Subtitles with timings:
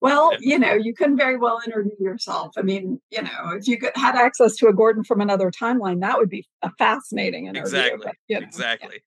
[0.00, 2.52] Well, you know, you can very well interview yourself.
[2.56, 6.00] I mean, you know, if you could, had access to a Gordon from another timeline,
[6.00, 7.62] that would be a fascinating interview.
[7.62, 8.00] Exactly.
[8.04, 9.02] But, you know, exactly.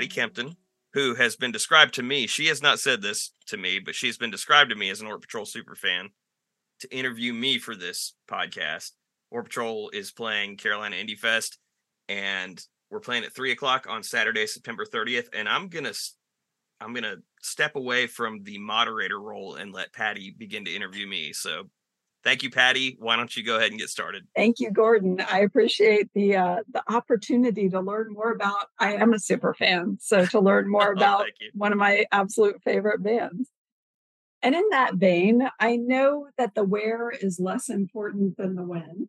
[0.00, 0.56] Patty Kempton,
[0.94, 2.26] who has been described to me.
[2.26, 5.08] She has not said this to me, but she's been described to me as an
[5.08, 6.08] Oort Patrol super fan
[6.80, 8.92] to interview me for this podcast.
[9.30, 11.58] Oort Patrol is playing Carolina Indie Fest,
[12.08, 15.28] and we're playing at three o'clock on Saturday, September 30th.
[15.34, 15.92] And I'm gonna
[16.80, 21.34] I'm gonna step away from the moderator role and let Patty begin to interview me.
[21.34, 21.64] So
[22.24, 22.96] thank you, Patty.
[22.98, 24.26] Why don't you go ahead and get started?
[24.34, 25.20] Thank you, Gordon.
[25.20, 28.66] I appreciate the uh, the opportunity to learn more about.
[28.78, 33.02] I am a super fan, so to learn more about one of my absolute favorite
[33.02, 33.48] bands.
[34.42, 39.08] And in that vein, I know that the where is less important than the when.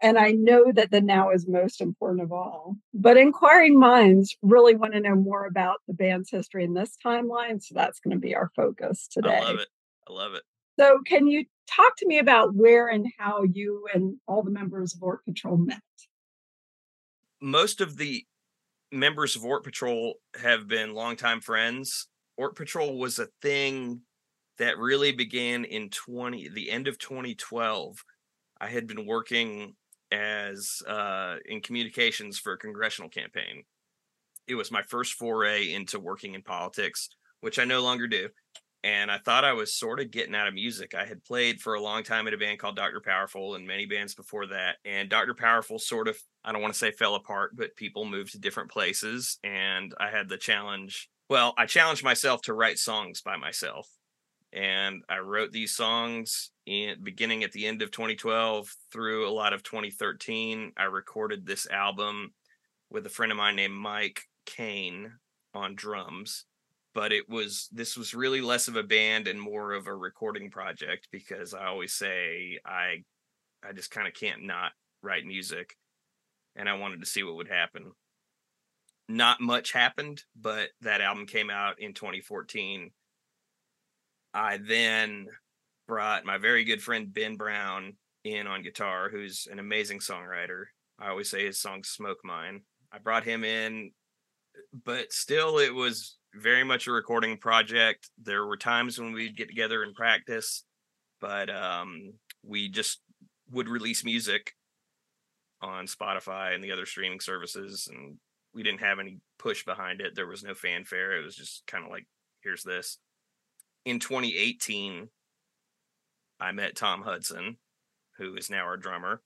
[0.00, 2.76] And I know that the now is most important of all.
[2.92, 7.62] But inquiring minds really want to know more about the band's history in this timeline.
[7.62, 9.36] So that's going to be our focus today.
[9.36, 9.68] I love it.
[10.08, 10.42] I love it.
[10.78, 14.94] So, can you talk to me about where and how you and all the members
[14.94, 15.80] of Oort Patrol met?
[17.44, 18.24] most of the
[18.90, 22.08] members of Oort Patrol have been longtime friends.
[22.40, 24.00] Oort Patrol was a thing
[24.58, 28.02] that really began in 20 the end of 2012.
[28.60, 29.74] I had been working
[30.10, 33.64] as uh, in communications for a congressional campaign.
[34.46, 38.28] It was my first foray into working in politics, which I no longer do.
[38.84, 40.94] And I thought I was sort of getting out of music.
[40.94, 43.00] I had played for a long time in a band called Dr.
[43.00, 44.76] Powerful and many bands before that.
[44.84, 45.32] And Dr.
[45.32, 48.70] Powerful sort of, I don't want to say fell apart, but people moved to different
[48.70, 49.38] places.
[49.42, 51.08] And I had the challenge.
[51.30, 53.88] well, I challenged myself to write songs by myself.
[54.52, 59.54] And I wrote these songs in beginning at the end of 2012 through a lot
[59.54, 60.72] of 2013.
[60.76, 62.34] I recorded this album
[62.90, 65.14] with a friend of mine named Mike Kane
[65.54, 66.44] on drums.
[66.94, 70.50] But it was this was really less of a band and more of a recording
[70.50, 73.02] project because I always say I
[73.66, 75.76] I just kind of can't not write music.
[76.56, 77.92] And I wanted to see what would happen
[79.08, 82.90] not much happened, but that album came out in 2014.
[84.32, 85.26] I then
[85.86, 87.94] brought my very good friend Ben Brown
[88.24, 90.64] in on guitar, who's an amazing songwriter.
[90.98, 92.62] I always say his song Smoke Mine.
[92.90, 93.90] I brought him in,
[94.84, 98.10] but still, it was very much a recording project.
[98.22, 100.64] There were times when we'd get together and practice,
[101.20, 103.00] but um, we just
[103.50, 104.52] would release music
[105.62, 108.18] on Spotify and the other streaming services and
[108.54, 110.14] we didn't have any push behind it.
[110.14, 111.18] There was no fanfare.
[111.18, 112.06] It was just kind of like,
[112.42, 112.98] here's this.
[113.84, 115.08] In 2018,
[116.40, 117.56] I met Tom Hudson,
[118.18, 119.20] who is now our drummer.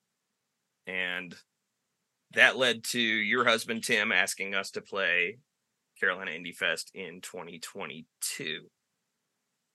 [0.87, 1.35] And
[2.33, 5.39] that led to your husband, Tim, asking us to play
[5.99, 8.67] Carolina Indie Fest in 2022.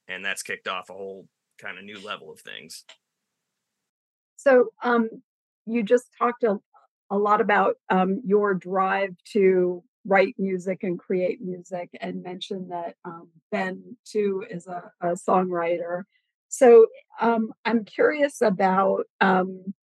[0.08, 1.26] And that's kicked off a whole
[1.58, 2.84] kind of new level of things.
[4.36, 5.08] So, um,
[5.66, 6.58] you just talked a,
[7.10, 12.96] a lot about um, your drive to write music and create music and mentioned that
[13.04, 16.02] um, Ben, too, is a, a songwriter.
[16.48, 16.86] So
[17.20, 19.74] um, I'm curious about, um,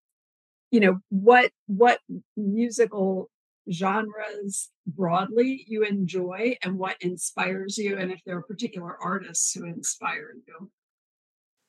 [0.69, 1.99] you know, what what
[2.37, 3.29] musical
[3.71, 9.65] genres broadly you enjoy and what inspires you, and if there are particular artists who
[9.65, 10.71] inspire you.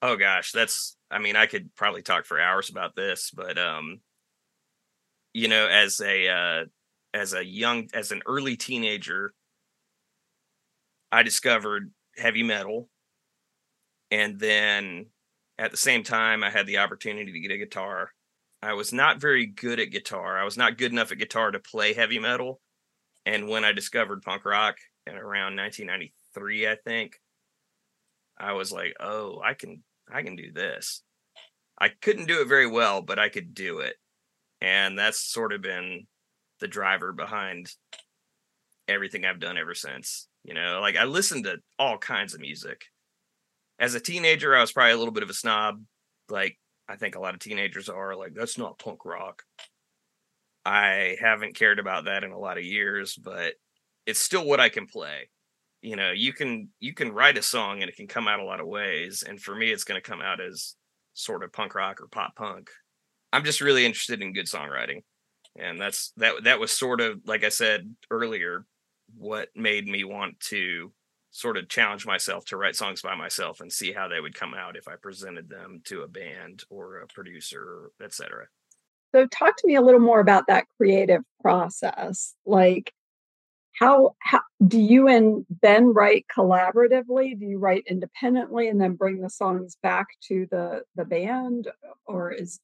[0.00, 4.00] Oh gosh, that's I mean, I could probably talk for hours about this, but um
[5.32, 6.64] you know, as a uh,
[7.14, 9.32] as a young as an early teenager,
[11.10, 12.88] I discovered heavy metal,
[14.10, 15.06] and then
[15.58, 18.10] at the same time, I had the opportunity to get a guitar.
[18.62, 20.38] I was not very good at guitar.
[20.38, 22.60] I was not good enough at guitar to play heavy metal.
[23.26, 24.76] And when I discovered punk rock
[25.06, 27.20] in around 1993, I think,
[28.38, 31.02] I was like, "Oh, I can I can do this."
[31.78, 33.96] I couldn't do it very well, but I could do it
[34.62, 36.06] and that's sort of been
[36.60, 37.68] the driver behind
[38.86, 40.28] everything I've done ever since.
[40.44, 42.84] You know, like I listened to all kinds of music.
[43.80, 45.82] As a teenager, I was probably a little bit of a snob.
[46.28, 46.56] Like
[46.88, 49.42] I think a lot of teenagers are like, that's not punk rock.
[50.64, 53.54] I haven't cared about that in a lot of years, but
[54.06, 55.28] it's still what I can play.
[55.80, 58.44] You know, you can you can write a song and it can come out a
[58.44, 59.24] lot of ways.
[59.26, 60.76] And for me, it's going to come out as
[61.14, 62.70] sort of punk rock or pop punk
[63.32, 65.02] I'm just really interested in good songwriting.
[65.58, 68.66] And that's that that was sort of like I said earlier
[69.16, 70.92] what made me want to
[71.32, 74.54] sort of challenge myself to write songs by myself and see how they would come
[74.54, 78.46] out if I presented them to a band or a producer, etc.
[79.14, 82.34] So talk to me a little more about that creative process.
[82.44, 82.92] Like
[83.78, 87.38] how, how do you and Ben write collaboratively?
[87.38, 91.68] Do you write independently and then bring the songs back to the the band
[92.06, 92.60] or is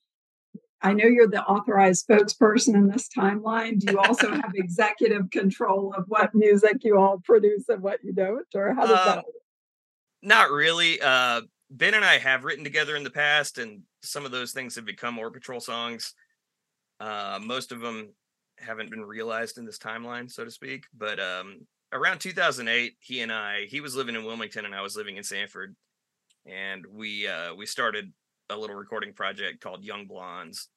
[0.81, 3.81] I know you're the authorized spokesperson in this timeline.
[3.81, 8.13] Do you also have executive control of what music you all produce and what you
[8.13, 9.17] don't, or how does uh, that?
[9.17, 9.35] Work?
[10.23, 11.01] Not really.
[11.01, 14.77] Uh, ben and I have written together in the past, and some of those things
[14.77, 16.15] have become Oort Patrol songs.
[17.01, 18.13] Uh, most of them
[18.59, 20.87] haven't been realized in this timeline, so to speak.
[20.97, 24.97] But um, around 2008, he and I, he was living in Wilmington, and I was
[24.97, 25.75] living in Sanford,
[26.47, 28.13] and we uh, we started
[28.51, 30.69] a little recording project called Young Blondes,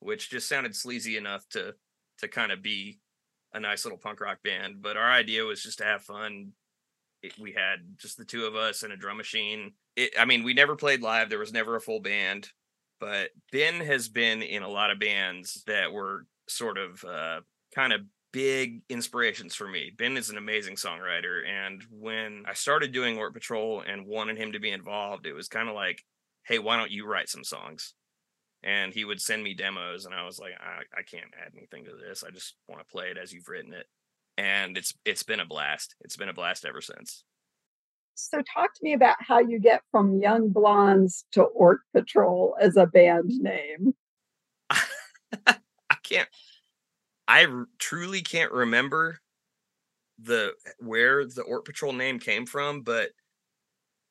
[0.00, 1.74] which just sounded sleazy enough to
[2.18, 2.98] to kind of be
[3.54, 4.82] a nice little punk rock band.
[4.82, 6.52] But our idea was just to have fun.
[7.22, 9.72] It, we had just the two of us and a drum machine.
[9.96, 11.30] It, I mean, we never played live.
[11.30, 12.48] There was never a full band.
[13.00, 17.40] But Ben has been in a lot of bands that were sort of uh,
[17.74, 18.00] kind of
[18.32, 19.92] big inspirations for me.
[19.96, 21.46] Ben is an amazing songwriter.
[21.46, 25.48] And when I started doing Oort Patrol and wanted him to be involved, it was
[25.48, 26.04] kind of like
[26.48, 27.94] hey, why don't you write some songs?
[28.64, 31.84] And he would send me demos, and I was like, I, I can't add anything
[31.84, 32.24] to this.
[32.24, 33.86] I just want to play it as you've written it.
[34.36, 35.94] And it's it's been a blast.
[36.00, 37.24] It's been a blast ever since.
[38.14, 42.76] So talk to me about how you get from Young Blondes to Oort Patrol as
[42.76, 43.42] a band mm.
[43.42, 43.94] name.
[45.46, 46.28] I can't
[47.28, 49.20] I r- truly can't remember
[50.18, 53.10] the where the Oort Patrol name came from, but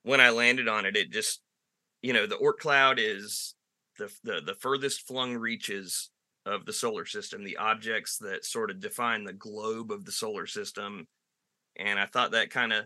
[0.03, 1.41] when I landed on it, it just
[2.08, 3.54] you know, the Oort cloud is
[3.98, 6.10] the, the the furthest flung reaches
[6.46, 10.46] of the solar system, the objects that sort of define the globe of the solar
[10.46, 11.06] system.
[11.78, 12.86] and I thought that kind of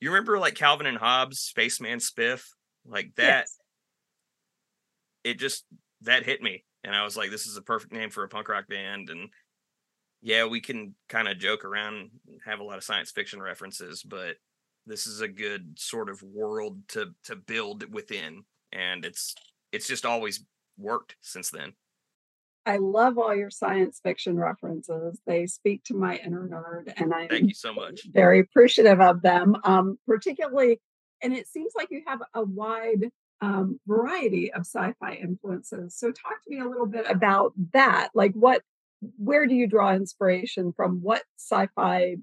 [0.00, 2.42] you remember like Calvin and Hobbes, Spaceman Spiff,
[2.84, 3.46] like that.
[3.46, 3.58] Yes.
[5.24, 5.64] It just
[6.02, 8.50] that hit me, and I was like, this is a perfect name for a punk
[8.50, 9.08] rock band.
[9.08, 9.30] And
[10.20, 14.02] yeah, we can kind of joke around, and have a lot of science fiction references,
[14.02, 14.36] but
[14.84, 19.34] this is a good sort of world to to build within, and it's
[19.72, 20.44] it's just always
[20.76, 21.74] worked since then.
[22.68, 25.18] I love all your science fiction references.
[25.26, 28.02] They speak to my inner nerd, and I'm Thank you so much.
[28.12, 29.56] very appreciative of them.
[29.64, 30.78] Um, particularly,
[31.22, 33.10] and it seems like you have a wide
[33.40, 35.96] um, variety of sci-fi influences.
[35.96, 38.10] So, talk to me a little bit about that.
[38.14, 38.60] Like, what,
[39.16, 41.00] where do you draw inspiration from?
[41.00, 42.16] What sci-fi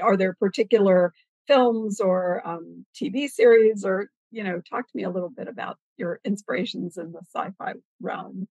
[0.00, 1.12] are there particular
[1.46, 5.76] films or um, TV series, or you know, talk to me a little bit about
[5.96, 8.48] your inspirations in the sci-fi realm.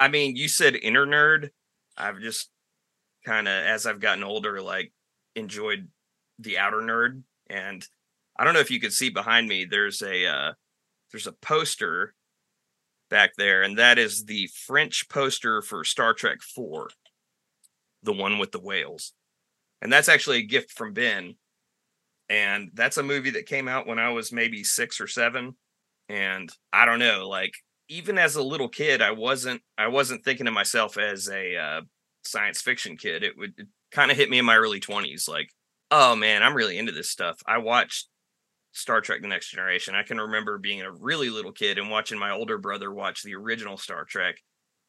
[0.00, 1.50] I mean, you said inner nerd.
[1.96, 2.50] I've just
[3.24, 4.92] kind of, as I've gotten older, like
[5.36, 5.88] enjoyed
[6.40, 7.22] the outer nerd.
[7.48, 7.86] And
[8.36, 9.64] I don't know if you could see behind me.
[9.64, 10.52] There's a uh,
[11.12, 12.14] there's a poster
[13.10, 16.90] back there, and that is the French poster for Star Trek Four,
[18.02, 19.12] the one with the whales.
[19.80, 21.36] And that's actually a gift from Ben.
[22.28, 25.56] And that's a movie that came out when I was maybe six or seven.
[26.08, 27.52] And I don't know, like
[27.88, 31.80] even as a little kid, I wasn't I wasn't thinking of myself as a uh,
[32.24, 33.22] science fiction kid.
[33.22, 35.50] It would kind of hit me in my early twenties, like,
[35.90, 37.38] oh man, I'm really into this stuff.
[37.46, 38.08] I watched
[38.72, 39.94] Star Trek: The Next Generation.
[39.94, 43.34] I can remember being a really little kid and watching my older brother watch the
[43.34, 44.36] original Star Trek.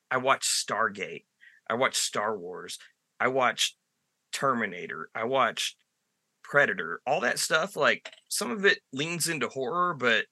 [0.09, 1.25] I watched Stargate.
[1.69, 2.77] I watched Star Wars.
[3.19, 3.75] I watched
[4.31, 5.09] Terminator.
[5.15, 5.77] I watched
[6.49, 7.01] Predator.
[7.05, 10.25] All that stuff, like some of it leans into horror, but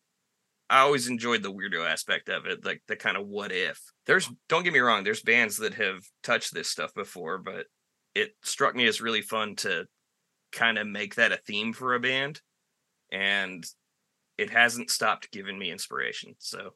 [0.69, 3.79] I always enjoyed the weirdo aspect of it, like the kind of what if.
[4.05, 7.65] There's don't get me wrong, there's bands that have touched this stuff before, but
[8.15, 9.85] it struck me as really fun to
[10.51, 12.41] kind of make that a theme for a band.
[13.11, 13.65] And
[14.37, 16.35] it hasn't stopped giving me inspiration.
[16.39, 16.71] So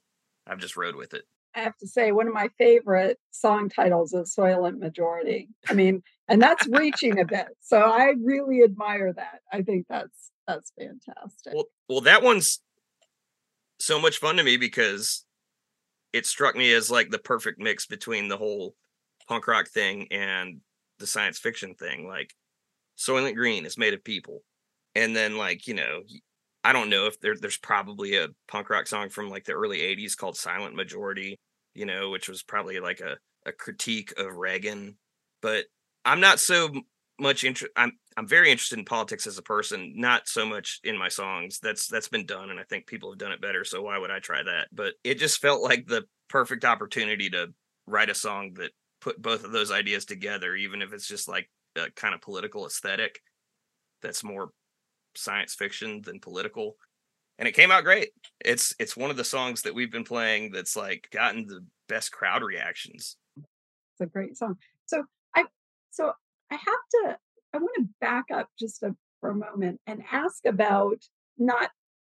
[0.46, 1.24] I've just rode with it.
[1.56, 5.50] I have to say, one of my favorite song titles is Soylent Majority.
[5.67, 7.48] I mean, and that's reaching a bit.
[7.62, 9.39] So I really admire that.
[9.51, 11.53] I think that's that's fantastic.
[11.53, 12.62] Well, well, that one's
[13.79, 15.25] so much fun to me because
[16.13, 18.75] it struck me as like the perfect mix between the whole
[19.27, 20.62] punk rock thing and
[21.00, 22.07] the science fiction thing.
[22.07, 22.34] Like
[22.98, 24.43] Soylent Green is made of people.
[24.96, 26.01] And then like, you know,
[26.63, 29.79] I don't know if there, there's probably a punk rock song from like the early
[29.79, 31.39] 80s called Silent Majority,
[31.75, 34.98] you know, which was probably like a, a critique of Reagan.
[35.41, 35.65] But
[36.08, 36.70] I'm not so
[37.20, 37.74] much interested.
[37.76, 41.60] I'm I'm very interested in politics as a person, not so much in my songs.
[41.60, 44.12] That's that's been done and I think people have done it better, so why would
[44.12, 44.70] I try that?
[44.72, 47.54] But it just felt like the perfect opportunity to
[47.86, 48.72] write a song that
[49.02, 52.66] put both of those ideas together even if it's just like a kind of political
[52.66, 53.22] aesthetic
[54.02, 54.50] that's more
[55.16, 56.78] science fiction than political.
[57.40, 58.10] And it came out great.
[58.44, 62.12] It's it's one of the songs that we've been playing that's like gotten the best
[62.12, 63.18] crowd reactions.
[63.38, 64.58] It's a great song.
[64.86, 65.04] So
[65.36, 65.46] I
[65.98, 66.13] so
[66.51, 67.18] I have to
[67.54, 70.98] I want to back up just a, for a moment and ask about
[71.38, 71.70] not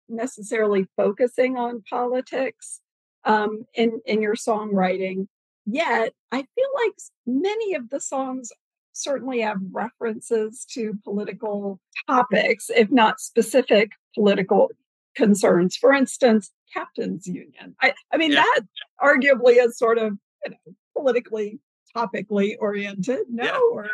[0.09, 2.81] necessarily focusing on politics
[3.25, 5.27] um, in in your songwriting.
[5.67, 6.95] Yet I feel like
[7.27, 8.51] many of the songs
[8.93, 14.71] certainly have references to political topics, if not specific political
[15.17, 15.77] concerns.
[15.77, 17.77] For instance, captain's union.
[17.81, 18.43] I, I mean, Yeah.
[18.43, 18.63] that
[19.01, 21.61] arguably is sort of you know, politically
[21.97, 23.21] topically oriented.
[23.29, 23.59] No, Yeah.
[23.73, 23.89] or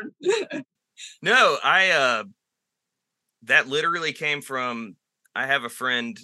[1.23, 2.25] No, I uh
[3.43, 4.97] that literally came from
[5.35, 6.19] I have a friend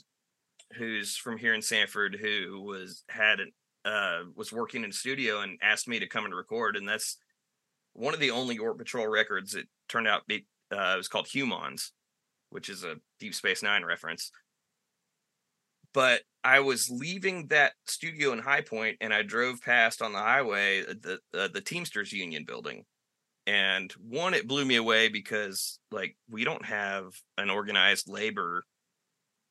[0.75, 3.52] who's from here in Sanford who was had an
[3.85, 7.19] uh was working in studio and asked me to come and record and that's
[7.95, 11.29] one of the only Oort Patrol records it turned out be uh it was called
[11.29, 11.93] Humans,
[12.50, 14.31] which is a Deep Space 9 reference.
[15.94, 20.18] But I was leaving that studio in High Point and I drove past on the
[20.18, 22.84] highway uh, the uh, the Teamsters Union building
[23.46, 28.64] and one it blew me away because like we don't have an organized labor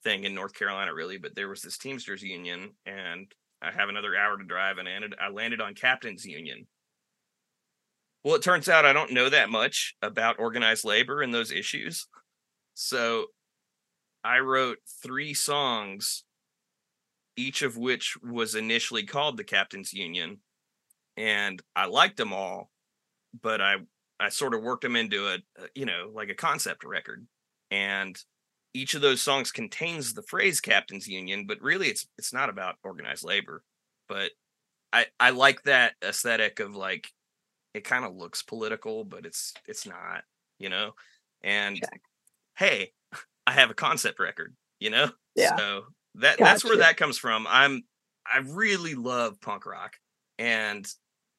[0.04, 3.32] thing in North Carolina really but there was this Teamsters union and
[3.62, 6.68] I have another hour to drive and I I landed on Captain's Union.
[8.24, 12.08] Well, it turns out I don't know that much about organized labor and those issues.
[12.74, 13.28] So
[14.24, 16.24] I wrote 3 songs
[17.42, 20.38] each of which was initially called the Captain's Union
[21.18, 22.72] and I liked them all
[23.40, 23.78] but I
[24.20, 25.40] I sort of worked them into a,
[25.76, 27.26] you know like a concept record,
[27.70, 28.18] and
[28.74, 32.76] each of those songs contains the phrase "Captain's Union," but really it's it's not about
[32.84, 33.64] organized labor.
[34.08, 34.32] But
[34.94, 37.10] I I like that aesthetic of like
[37.74, 40.24] it kind of looks political, but it's it's not,
[40.60, 40.92] you know.
[41.44, 42.02] And Check.
[42.58, 42.92] hey,
[43.48, 45.10] I have a concept record, you know?
[45.36, 45.58] Yeah.
[45.58, 47.46] So that that's where that comes from.
[47.50, 47.84] I'm
[48.26, 49.96] I really love punk rock
[50.38, 50.88] and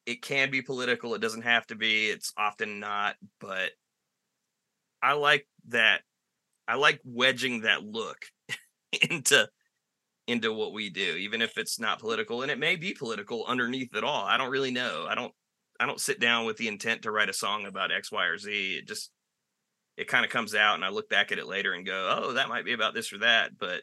[0.07, 1.15] it can be political.
[1.15, 2.09] It doesn't have to be.
[2.09, 3.71] It's often not, but
[5.03, 6.03] I like that
[6.67, 8.19] I like wedging that look
[9.11, 9.49] into
[10.29, 13.95] into what we do, even if it's not political, and it may be political underneath
[13.95, 14.25] it all.
[14.25, 15.07] I don't really know.
[15.09, 15.33] I don't
[15.81, 18.39] I don't sit down with the intent to write a song about X, Y, or
[18.39, 18.77] Z.
[18.79, 19.11] It just
[19.97, 22.33] it kind of comes out and I look back at it later and go, oh,
[22.35, 23.59] that might be about this or that.
[23.59, 23.83] But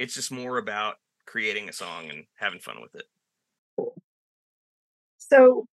[0.00, 3.04] it's just more about creating a song and having fun with it.
[5.18, 5.66] So,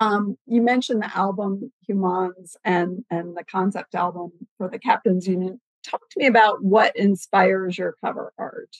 [0.00, 5.60] um, you mentioned the album Humans and and the concept album for the Captains Union.
[5.84, 8.76] Talk to me about what inspires your cover art,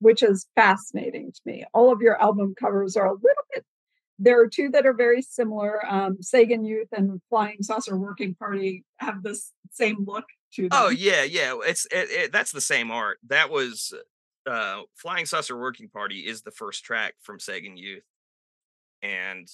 [0.00, 1.64] which is fascinating to me.
[1.72, 3.64] All of your album covers are a little bit.
[4.18, 5.80] There are two that are very similar.
[5.88, 10.70] Um, Sagan Youth and Flying Saucer Working Party have this same look to them.
[10.72, 11.54] Oh yeah, yeah.
[11.66, 13.18] It's it, it, that's the same art.
[13.28, 13.92] That was
[14.46, 18.04] uh Flying Saucer Working Party is the first track from Sagan Youth.
[19.02, 19.48] And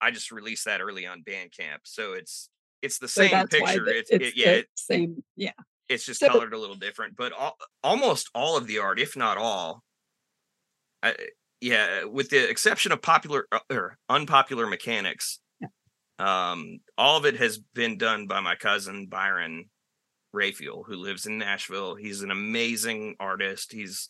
[0.00, 1.80] I just released that early on Bandcamp.
[1.84, 2.48] So it's
[2.82, 3.84] it's the same why picture.
[3.84, 5.22] the- It's, it, yeah, same.
[5.36, 5.52] Yeah.
[5.88, 9.16] it's just So- colored a little different, but all, almost all of the art, if
[9.16, 9.84] not all,
[11.02, 11.14] I,
[11.60, 15.38] yeah, with the exception of popular uh, or unpopular mechanics,
[16.18, 19.66] um, all of it has been done by my cousin Byron
[20.34, 21.94] Rayfield, who lives in Nashville.
[21.94, 23.72] He's an amazing artist.
[23.72, 24.08] He's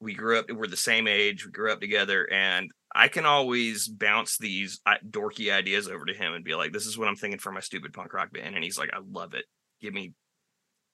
[0.00, 3.88] we grew up, we're the same age, we grew up together, and I can always
[3.88, 7.16] bounce these uh, dorky ideas over to him and be like, "This is what I'm
[7.16, 9.44] thinking for my stupid punk rock band," and he's like, "I love it.
[9.80, 10.12] Give me,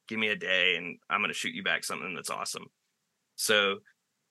[0.09, 2.67] give me a day, and I'm gonna shoot you back something that's awesome."
[3.37, 3.79] So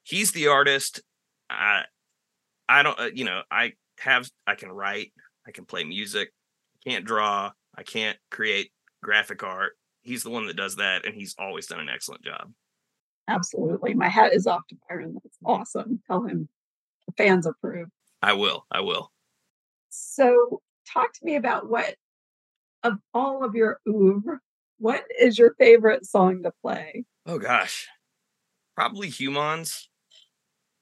[0.03, 1.01] he's the artist.
[1.50, 1.84] I,
[2.70, 5.12] I don't, uh, you know, I have, I can write,
[5.46, 6.32] I can play music,
[6.77, 8.72] I can't draw, I can't create
[9.03, 9.74] graphic art.
[10.03, 12.51] He's the one that does that, and he's always done an excellent job.
[13.27, 13.93] Absolutely.
[13.93, 15.13] My hat is off to Byron.
[15.13, 16.01] That's awesome.
[16.08, 16.50] Tell him
[17.07, 17.87] the fans approve.
[18.22, 19.11] I will, I will.
[19.90, 20.61] So,
[20.92, 21.96] talk to me about what,
[22.83, 24.40] of all of your oeuvre,
[24.79, 27.05] what is your favorite song to play?
[27.25, 27.87] Oh gosh,
[28.75, 29.90] probably Humans.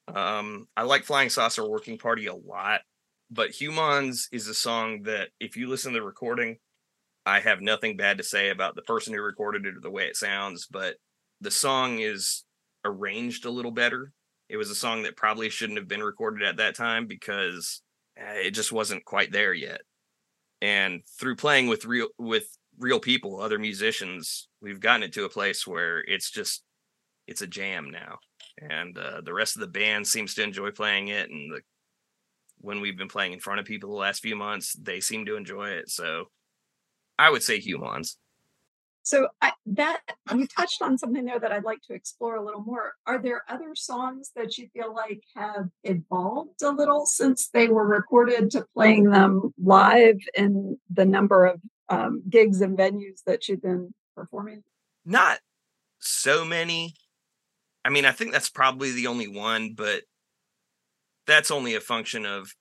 [0.08, 2.82] Um, I like Flying Saucer Working Party a lot,
[3.30, 6.58] but Humans is a song that if you listen to the recording,
[7.30, 10.06] I have nothing bad to say about the person who recorded it or the way
[10.06, 10.96] it sounds, but
[11.42, 12.44] the song is
[12.84, 14.12] arranged a little better.
[14.50, 17.82] It was a song that probably shouldn't have been recorded at that time because
[18.20, 19.82] uh, it just wasn't quite there yet.
[20.62, 22.48] And through playing with real with
[22.80, 26.64] real people, other musicians, we've gotten it to a place where it's just
[27.28, 28.18] it's a jam now.
[28.60, 31.62] And uh, the rest of the band seems to enjoy playing it and the
[32.62, 35.38] when we've been playing in front of people the last few months, they seem to
[35.38, 35.90] enjoy it.
[35.90, 36.26] So
[37.20, 38.18] I would say humans.
[39.04, 40.02] So, I, that
[40.34, 42.94] you touched on something there that I'd like to explore a little more.
[43.06, 47.86] Are there other songs that you feel like have evolved a little since they were
[47.86, 53.62] recorded to playing them live in the number of um, gigs and venues that you've
[53.62, 54.64] been performing?
[55.06, 55.40] Not
[56.00, 56.94] so many.
[57.84, 60.04] I mean, I think that's probably the only one, but
[61.26, 62.54] that's only a function of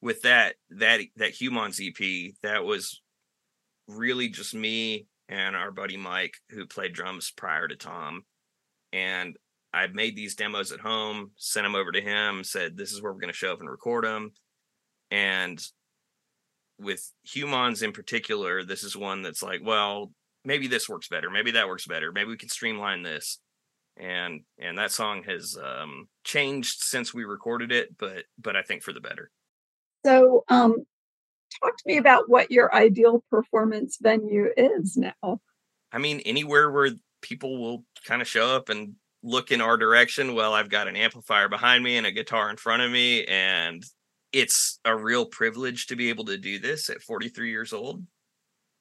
[0.00, 3.00] with that that that humans EP, that was
[3.96, 8.22] really just me and our buddy Mike who played drums prior to Tom.
[8.92, 9.36] And
[9.72, 13.12] I made these demos at home, sent them over to him, said this is where
[13.12, 14.32] we're going to show up and record them.
[15.10, 15.62] And
[16.78, 20.12] with humans in particular, this is one that's like, well,
[20.44, 23.38] maybe this works better, maybe that works better, maybe we can streamline this.
[23.96, 28.82] And and that song has um changed since we recorded it, but but I think
[28.82, 29.30] for the better.
[30.06, 30.86] So, um,
[31.62, 35.40] talk to me about what your ideal performance venue is now.
[35.92, 40.34] I mean, anywhere where people will kind of show up and look in our direction.
[40.34, 43.84] Well, I've got an amplifier behind me and a guitar in front of me, and
[44.32, 48.02] it's a real privilege to be able to do this at 43 years old.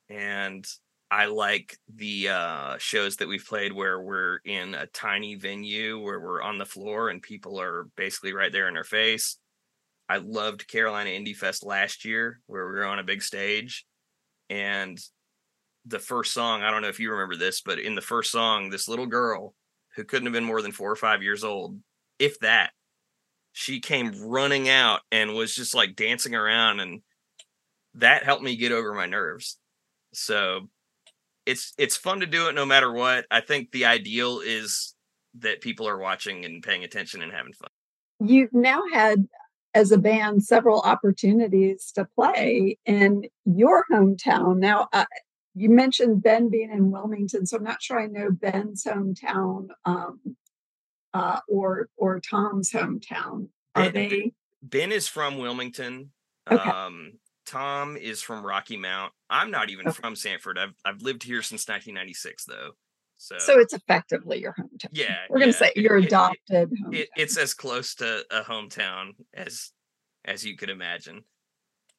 [0.10, 0.65] And
[1.12, 6.19] I like the uh, shows that we've played where we're in a tiny venue where
[6.19, 9.38] we're on the floor and people are basically right there in our face.
[10.10, 13.86] I loved Carolina Indie Fest last year where we were on a big stage
[14.50, 15.00] and
[15.86, 18.69] the first song, I don't know if you remember this, but in the first song,
[18.69, 19.54] this little girl
[19.95, 21.80] who couldn't have been more than four or five years old,
[22.17, 22.72] if that,
[23.54, 27.02] she came running out and was just like dancing around and
[27.95, 29.58] that helped me get over my nerves.
[30.13, 30.69] So
[31.45, 33.26] it's it's fun to do it no matter what.
[33.32, 34.93] I think the ideal is
[35.39, 37.69] that people are watching and paying attention and having fun.
[38.19, 39.28] You've now had,
[39.73, 44.58] as a band, several opportunities to play in your hometown.
[44.58, 45.05] Now, uh,
[45.55, 50.19] you mentioned Ben being in Wilmington, so I'm not sure I know Ben's hometown um,
[51.13, 53.49] uh, or or Tom's hometown.
[53.75, 56.12] Are Ben- they Ben is from Wilmington.
[56.49, 56.69] Okay.
[56.69, 57.13] Um,
[57.45, 59.12] Tom is from Rocky Mount.
[59.29, 59.99] I'm not even Okay.
[59.99, 60.58] from Sanford.
[60.58, 62.71] I've I've lived here since 1996 though.
[63.21, 64.88] So, so it's effectively your hometown?
[64.93, 66.95] yeah, We're gonna yeah, say your it- it- adopted hometown.
[66.95, 69.71] it, it's as close to a hometown as
[70.25, 71.23] as you could imagine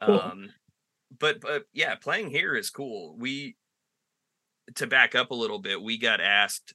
[0.03, 0.19] Cool.
[0.19, 0.51] um
[1.19, 3.57] but but yeah playing here is cool we
[4.77, 6.73] to back up a little bit we got asked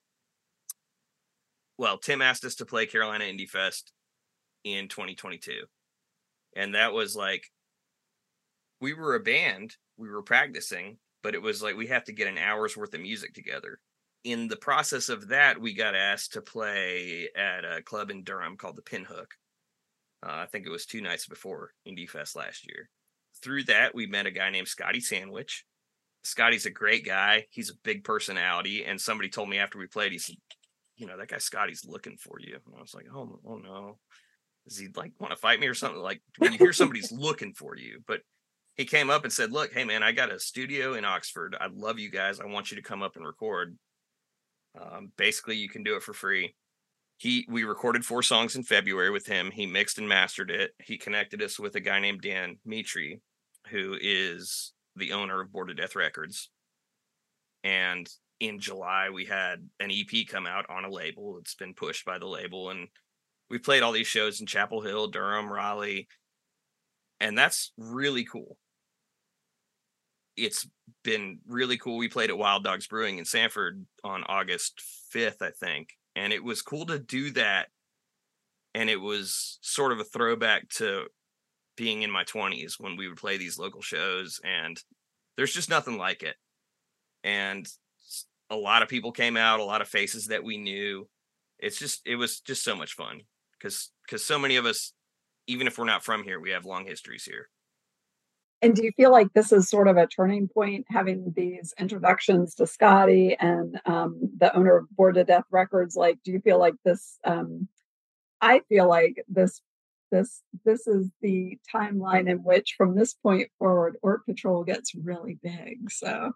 [1.77, 3.91] well tim asked us to play carolina indie fest
[4.63, 5.51] in 2022
[6.55, 7.45] and that was like
[8.81, 12.27] we were a band we were practicing but it was like we have to get
[12.27, 13.79] an hour's worth of music together
[14.25, 18.57] in the process of that, we got asked to play at a club in Durham
[18.57, 19.27] called the Pinhook.
[20.25, 22.89] Uh, I think it was two nights before Indie Fest last year.
[23.43, 25.63] Through that, we met a guy named Scotty Sandwich.
[26.23, 27.45] Scotty's a great guy.
[27.51, 28.83] He's a big personality.
[28.83, 30.37] And somebody told me after we played, he said,
[30.97, 32.57] You know, that guy Scotty's looking for you.
[32.65, 33.99] And I was like, Oh, oh no.
[34.67, 36.01] Does he like want to fight me or something?
[36.01, 37.99] Like when you hear somebody's looking for you.
[38.07, 38.21] But
[38.75, 41.55] he came up and said, Look, hey man, I got a studio in Oxford.
[41.61, 42.39] I love you guys.
[42.39, 43.77] I want you to come up and record.
[44.79, 46.55] Um, basically, you can do it for free.
[47.17, 49.51] He we recorded four songs in February with him.
[49.51, 50.71] He mixed and mastered it.
[50.83, 53.21] He connected us with a guy named Dan Mitri,
[53.69, 56.49] who is the owner of Border Death Records.
[57.63, 58.09] And
[58.39, 61.37] in July, we had an EP come out on a label.
[61.39, 62.87] It's been pushed by the label, and
[63.49, 66.07] we played all these shows in Chapel Hill, Durham, Raleigh,
[67.19, 68.57] and that's really cool.
[70.37, 70.67] It's
[71.03, 71.97] been really cool.
[71.97, 74.81] We played at Wild Dogs Brewing in Sanford on August
[75.13, 75.89] 5th, I think.
[76.15, 77.67] And it was cool to do that.
[78.73, 81.05] And it was sort of a throwback to
[81.77, 84.39] being in my 20s when we would play these local shows.
[84.43, 84.81] And
[85.37, 86.35] there's just nothing like it.
[87.23, 87.67] And
[88.49, 91.07] a lot of people came out, a lot of faces that we knew.
[91.59, 93.21] It's just, it was just so much fun
[93.57, 94.93] because, because so many of us,
[95.47, 97.49] even if we're not from here, we have long histories here.
[98.65, 102.55] And do you feel like this is sort of a turning point, having these introductions
[102.55, 105.95] to Scotty and um, the owner of Board of Death Records?
[105.95, 107.19] Like, do you feel like this?
[107.23, 107.67] Um,
[108.41, 109.61] I feel like this,
[110.11, 115.37] this, this is the timeline in which, from this point forward, Oort Patrol gets really
[115.43, 115.91] big.
[115.91, 116.31] So,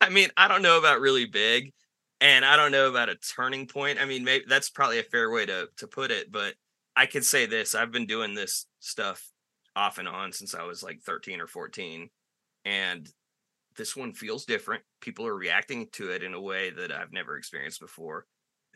[0.00, 1.74] I mean, I don't know about really big,
[2.22, 3.98] and I don't know about a turning point.
[4.00, 6.54] I mean, maybe that's probably a fair way to to put it, but
[6.96, 9.30] I can say this: I've been doing this stuff
[9.76, 12.08] off and on since I was like 13 or 14,
[12.64, 13.08] and
[13.76, 14.82] this one feels different.
[15.00, 18.26] People are reacting to it in a way that I've never experienced before.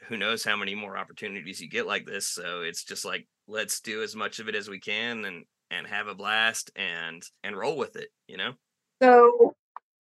[0.08, 2.28] Who knows how many more opportunities you get like this?
[2.28, 5.86] So it's just like let's do as much of it as we can and and
[5.86, 8.52] have a blast and and roll with it, you know?
[9.00, 9.54] so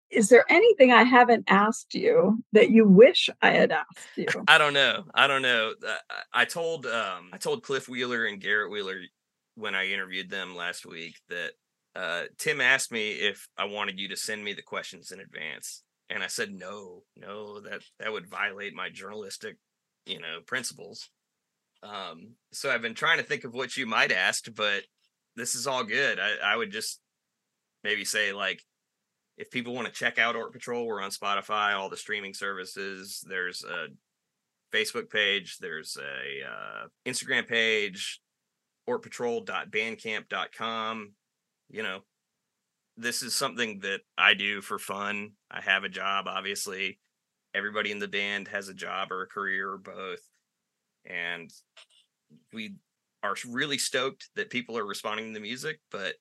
[0.10, 4.28] is there anything I haven't asked you that you wish I had asked you?
[4.48, 5.04] I don't know.
[5.14, 5.74] I don't know.
[5.86, 5.96] Uh,
[6.34, 9.02] I I told um I told Cliff Wheeler and Garrett Wheeler
[9.58, 11.52] when I interviewed them last week that
[11.96, 15.84] uh Tim asked me if I wanted you to send me the questions in advance.
[16.10, 19.58] And I said no, no, that that would violate my journalistic,
[20.06, 21.10] you know, principles.
[21.84, 24.84] Um so I've been trying to think of what you might ask, but
[25.36, 26.20] this is all good.
[26.20, 27.00] I, I would just
[27.84, 28.62] maybe say like
[29.38, 33.24] if people want to check out Oort Patrol, we're on Spotify, all the streaming services.
[33.28, 33.88] There's a
[34.76, 38.20] Facebook page, there's a uh, Instagram page,
[38.90, 41.12] oortpatrol.bandcamp.com.
[41.70, 42.00] You know,
[42.96, 45.32] this is something that I do for fun.
[45.52, 47.00] I have a job, obviously.
[47.54, 50.22] Everybody in the band has a job or a career or both.
[51.06, 51.52] And
[52.54, 52.76] we
[53.24, 55.80] are really stoked that people are responding to the music.
[55.92, 56.16] But,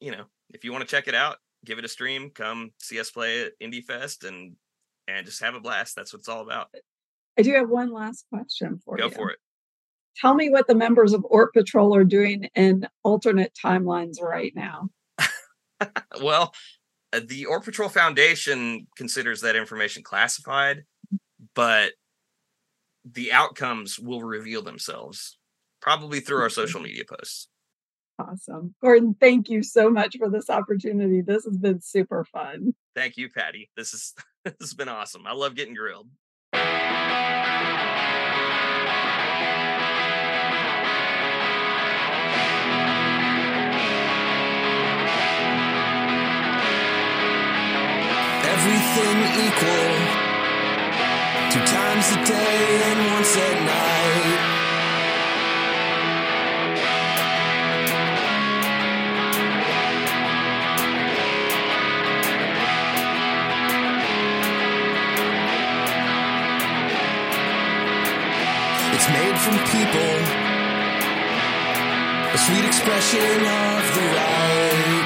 [0.00, 3.00] you know, if you want to check it out, give it a stream, come see
[3.00, 4.56] us play at Indie Fest and
[5.06, 5.96] and just have a blast.
[5.96, 6.68] That's what it's all about.
[7.38, 9.10] I do have one last question for Go you.
[9.10, 9.38] Go for it.
[10.20, 14.90] Tell me what the members of Oort Patrol are doing in alternate timelines right now.
[16.22, 16.54] Well,
[17.12, 20.84] uh, the Oort Patrol Foundation considers that information classified,
[21.54, 21.92] but
[23.04, 25.36] the outcomes will reveal themselves
[25.82, 27.48] probably through our social media posts.
[28.18, 28.74] Awesome.
[28.80, 31.20] Gordon, thank you so much for this opportunity.
[31.20, 32.74] This has been super fun.
[32.94, 33.70] Thank you, Patty.
[33.76, 35.26] This is this has been awesome.
[35.26, 36.08] I love getting grilled.
[48.64, 49.92] everything equal.
[51.52, 54.40] Two times a day and once at night.
[68.94, 70.14] It's made from people,
[72.32, 75.03] a sweet expression of the right.